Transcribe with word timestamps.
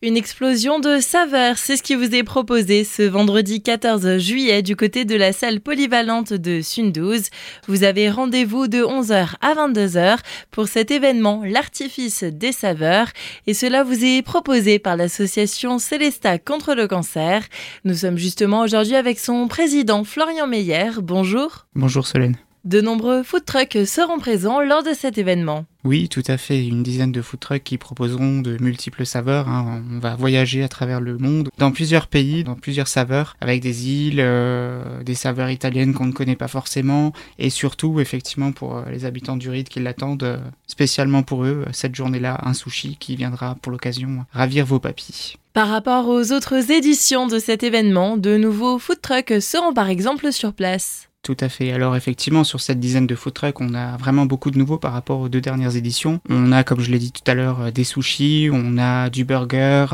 Une 0.00 0.16
explosion 0.16 0.78
de 0.78 1.00
saveurs, 1.00 1.58
c'est 1.58 1.76
ce 1.76 1.82
qui 1.82 1.96
vous 1.96 2.14
est 2.14 2.22
proposé 2.22 2.84
ce 2.84 3.02
vendredi 3.02 3.60
14 3.60 4.18
juillet 4.18 4.62
du 4.62 4.76
côté 4.76 5.04
de 5.04 5.16
la 5.16 5.32
salle 5.32 5.60
polyvalente 5.60 6.32
de 6.32 6.60
Sundouz. 6.62 7.30
Vous 7.66 7.82
avez 7.82 8.08
rendez-vous 8.08 8.68
de 8.68 8.78
11h 8.78 9.34
à 9.40 9.54
22h 9.54 10.18
pour 10.52 10.68
cet 10.68 10.92
événement 10.92 11.42
L'artifice 11.44 12.22
des 12.22 12.52
saveurs 12.52 13.08
et 13.48 13.54
cela 13.54 13.82
vous 13.82 14.04
est 14.04 14.22
proposé 14.22 14.78
par 14.78 14.96
l'association 14.96 15.80
Célesta 15.80 16.38
contre 16.38 16.74
le 16.76 16.86
cancer. 16.86 17.42
Nous 17.82 17.94
sommes 17.94 18.18
justement 18.18 18.60
aujourd'hui 18.60 18.94
avec 18.94 19.18
son 19.18 19.48
président 19.48 20.04
Florian 20.04 20.46
Meyer. 20.46 20.90
Bonjour. 21.02 21.66
Bonjour 21.74 22.06
Solène. 22.06 22.36
De 22.64 22.80
nombreux 22.80 23.24
food 23.24 23.44
trucks 23.44 23.86
seront 23.86 24.18
présents 24.20 24.60
lors 24.60 24.84
de 24.84 24.92
cet 24.92 25.18
événement. 25.18 25.64
Oui, 25.88 26.10
tout 26.10 26.22
à 26.26 26.36
fait. 26.36 26.66
Une 26.66 26.82
dizaine 26.82 27.12
de 27.12 27.22
food 27.22 27.40
trucks 27.40 27.64
qui 27.64 27.78
proposeront 27.78 28.42
de 28.42 28.58
multiples 28.60 29.06
saveurs. 29.06 29.48
Hein. 29.48 29.82
On 29.90 29.98
va 30.00 30.16
voyager 30.16 30.62
à 30.62 30.68
travers 30.68 31.00
le 31.00 31.16
monde, 31.16 31.48
dans 31.56 31.72
plusieurs 31.72 32.08
pays, 32.08 32.44
dans 32.44 32.56
plusieurs 32.56 32.88
saveurs, 32.88 33.38
avec 33.40 33.62
des 33.62 33.88
îles, 33.88 34.20
euh, 34.20 35.02
des 35.02 35.14
saveurs 35.14 35.48
italiennes 35.48 35.94
qu'on 35.94 36.04
ne 36.04 36.12
connaît 36.12 36.36
pas 36.36 36.46
forcément, 36.46 37.14
et 37.38 37.48
surtout, 37.48 38.00
effectivement, 38.00 38.52
pour 38.52 38.76
euh, 38.76 38.82
les 38.90 39.06
habitants 39.06 39.38
du 39.38 39.48
Ride 39.48 39.70
qui 39.70 39.80
l'attendent, 39.80 40.24
euh, 40.24 40.36
spécialement 40.66 41.22
pour 41.22 41.46
eux, 41.46 41.64
cette 41.72 41.94
journée-là, 41.94 42.38
un 42.44 42.52
sushi 42.52 42.98
qui 43.00 43.16
viendra 43.16 43.54
pour 43.54 43.72
l'occasion 43.72 44.26
ravir 44.30 44.66
vos 44.66 44.80
papilles. 44.80 45.36
Par 45.54 45.68
rapport 45.68 46.06
aux 46.06 46.32
autres 46.32 46.70
éditions 46.70 47.28
de 47.28 47.38
cet 47.38 47.62
événement, 47.62 48.18
de 48.18 48.36
nouveaux 48.36 48.78
food 48.78 49.00
trucks 49.00 49.40
seront 49.40 49.72
par 49.72 49.88
exemple 49.88 50.34
sur 50.34 50.52
place. 50.52 51.07
Tout 51.22 51.36
à 51.40 51.48
fait. 51.48 51.72
Alors 51.72 51.96
effectivement, 51.96 52.44
sur 52.44 52.60
cette 52.60 52.80
dizaine 52.80 53.06
de 53.06 53.14
food 53.14 53.34
trucks, 53.34 53.60
on 53.60 53.74
a 53.74 53.96
vraiment 53.96 54.24
beaucoup 54.24 54.50
de 54.50 54.58
nouveaux 54.58 54.78
par 54.78 54.92
rapport 54.92 55.20
aux 55.20 55.28
deux 55.28 55.40
dernières 55.40 55.76
éditions. 55.76 56.20
On 56.30 56.52
a, 56.52 56.64
comme 56.64 56.80
je 56.80 56.90
l'ai 56.90 56.98
dit 56.98 57.12
tout 57.12 57.28
à 57.28 57.34
l'heure, 57.34 57.60
euh, 57.60 57.70
des 57.70 57.84
sushis, 57.84 58.48
on 58.52 58.78
a 58.78 59.10
du 59.10 59.24
burger, 59.24 59.86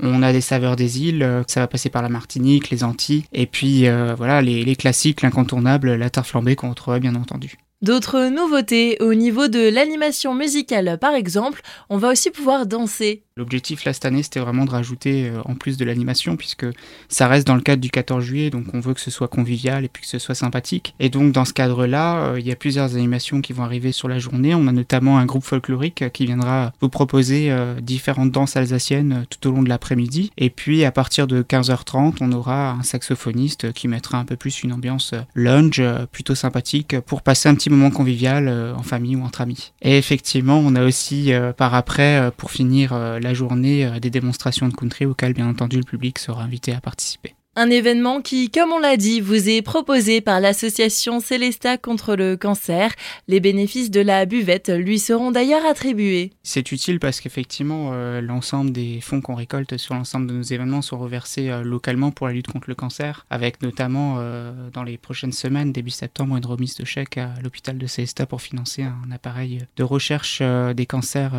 on 0.00 0.22
a 0.22 0.32
des 0.32 0.40
saveurs 0.40 0.74
des 0.76 1.02
îles. 1.02 1.44
Ça 1.46 1.60
va 1.60 1.66
passer 1.68 1.90
par 1.90 2.02
la 2.02 2.08
Martinique, 2.08 2.70
les 2.70 2.84
Antilles, 2.84 3.24
et 3.32 3.46
puis 3.46 3.86
euh, 3.86 4.14
voilà 4.16 4.42
les, 4.42 4.74
classiques, 4.74 5.22
l'incontournable, 5.22 5.94
la 5.94 6.10
tarte 6.10 6.26
flambée 6.26 6.56
qu'on 6.56 6.70
retrouve 6.70 6.98
bien 6.98 7.14
entendu. 7.14 7.58
D'autres 7.82 8.28
nouveautés 8.28 8.96
au 9.00 9.12
niveau 9.14 9.48
de 9.48 9.68
l'animation 9.68 10.34
musicale 10.34 10.98
par 11.00 11.14
exemple, 11.14 11.62
on 11.90 11.98
va 11.98 12.10
aussi 12.10 12.30
pouvoir 12.30 12.66
danser. 12.66 13.24
L'objectif 13.36 13.84
là 13.84 13.92
cette 13.92 14.04
année 14.04 14.22
c'était 14.22 14.40
vraiment 14.40 14.64
de 14.64 14.70
rajouter 14.70 15.28
euh, 15.28 15.40
en 15.44 15.54
plus 15.54 15.76
de 15.76 15.84
l'animation 15.84 16.36
puisque 16.36 16.66
ça 17.08 17.28
reste 17.28 17.46
dans 17.46 17.54
le 17.54 17.60
cadre 17.60 17.80
du 17.80 17.90
14 17.90 18.22
juillet 18.22 18.50
donc 18.50 18.66
on 18.74 18.80
veut 18.80 18.94
que 18.94 19.00
ce 19.00 19.10
soit 19.10 19.28
convivial 19.28 19.84
et 19.84 19.88
puis 19.88 20.02
que 20.02 20.08
ce 20.08 20.18
soit 20.18 20.34
sympathique. 20.34 20.94
Et 21.00 21.08
donc 21.08 21.32
dans 21.32 21.44
ce 21.44 21.52
cadre 21.52 21.86
là 21.86 22.24
euh, 22.24 22.40
il 22.40 22.46
y 22.46 22.52
a 22.52 22.56
plusieurs 22.56 22.94
animations 22.94 23.40
qui 23.40 23.52
vont 23.52 23.64
arriver 23.64 23.92
sur 23.92 24.08
la 24.08 24.18
journée. 24.18 24.54
On 24.54 24.66
a 24.66 24.72
notamment 24.72 25.18
un 25.18 25.26
groupe 25.26 25.44
folklorique 25.44 26.10
qui 26.12 26.26
viendra 26.26 26.72
vous 26.80 26.88
proposer 26.88 27.50
euh, 27.50 27.80
différentes 27.80 28.30
danses 28.30 28.56
alsaciennes 28.56 29.24
tout 29.30 29.48
au 29.48 29.52
long 29.52 29.62
de 29.62 29.68
l'après-midi. 29.68 30.30
Et 30.36 30.50
puis 30.50 30.84
à 30.84 30.92
partir 30.92 31.26
de 31.26 31.42
15h30 31.42 32.16
on 32.20 32.32
aura 32.32 32.72
un 32.72 32.82
saxophoniste 32.82 33.72
qui 33.72 33.88
mettra 33.88 34.18
un 34.18 34.24
peu 34.24 34.36
plus 34.36 34.62
une 34.62 34.72
ambiance 34.72 35.14
lounge 35.34 35.82
plutôt 36.10 36.34
sympathique 36.34 37.00
pour 37.00 37.22
passer 37.22 37.48
un 37.48 37.54
petit 37.54 37.70
moment 37.70 37.90
convivial 37.90 38.48
euh, 38.48 38.74
en 38.74 38.82
famille 38.82 39.16
ou 39.16 39.22
entre 39.22 39.40
amis. 39.40 39.72
Et 39.82 39.98
effectivement, 39.98 40.58
on 40.58 40.74
a 40.74 40.84
aussi 40.84 41.32
euh, 41.32 41.52
par 41.52 41.74
après, 41.74 42.18
euh, 42.18 42.30
pour 42.36 42.50
finir 42.50 42.92
la 43.22 43.34
journée, 43.34 44.00
des 44.00 44.10
démonstrations 44.10 44.68
de 44.68 44.74
country 44.74 45.06
auxquelles 45.06 45.34
bien 45.34 45.48
entendu 45.48 45.76
le 45.76 45.84
public 45.84 46.18
sera 46.18 46.42
invité 46.42 46.72
à 46.72 46.80
participer. 46.80 47.34
Un 47.54 47.68
événement 47.68 48.22
qui, 48.22 48.50
comme 48.50 48.72
on 48.72 48.78
l'a 48.78 48.96
dit, 48.96 49.20
vous 49.20 49.50
est 49.50 49.60
proposé 49.60 50.22
par 50.22 50.40
l'association 50.40 51.20
Célesta 51.20 51.76
contre 51.76 52.16
le 52.16 52.34
cancer. 52.38 52.94
Les 53.28 53.40
bénéfices 53.40 53.90
de 53.90 54.00
la 54.00 54.24
buvette 54.24 54.70
lui 54.70 54.98
seront 54.98 55.30
d'ailleurs 55.30 55.66
attribués. 55.66 56.30
C'est 56.42 56.72
utile 56.72 56.98
parce 56.98 57.20
qu'effectivement, 57.20 57.90
euh, 57.92 58.22
l'ensemble 58.22 58.72
des 58.72 59.02
fonds 59.02 59.20
qu'on 59.20 59.34
récolte 59.34 59.76
sur 59.76 59.94
l'ensemble 59.94 60.28
de 60.28 60.32
nos 60.32 60.42
événements 60.42 60.80
sont 60.80 60.98
reversés 60.98 61.50
euh, 61.50 61.62
localement 61.62 62.10
pour 62.10 62.26
la 62.26 62.32
lutte 62.32 62.46
contre 62.46 62.70
le 62.70 62.74
cancer, 62.74 63.26
avec 63.28 63.60
notamment 63.60 64.16
euh, 64.18 64.70
dans 64.72 64.82
les 64.82 64.96
prochaines 64.96 65.32
semaines, 65.32 65.72
début 65.72 65.90
septembre, 65.90 66.38
une 66.38 66.46
remise 66.46 66.76
de 66.76 66.86
chèque 66.86 67.18
à 67.18 67.34
l'hôpital 67.42 67.76
de 67.76 67.86
Célesta 67.86 68.24
pour 68.24 68.40
financer 68.40 68.82
un 68.82 69.12
appareil 69.12 69.58
de 69.76 69.82
recherche 69.82 70.40
des 70.40 70.86
cancers 70.86 71.34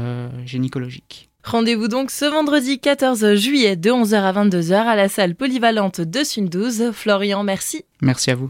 gynécologiques. 0.45 1.31
Rendez-vous 1.43 1.89
donc 1.89 2.09
ce 2.09 2.25
vendredi 2.25 2.79
14 2.79 3.35
juillet 3.35 3.75
de 3.75 3.89
11h 3.89 4.15
à 4.15 4.31
22h 4.31 4.73
à 4.73 4.95
la 4.95 5.09
salle 5.09 5.35
polyvalente 5.35 5.99
de 5.99 6.23
Sundouz. 6.23 6.91
Florian, 6.93 7.43
merci. 7.43 7.83
Merci 8.01 8.31
à 8.31 8.35
vous. 8.35 8.49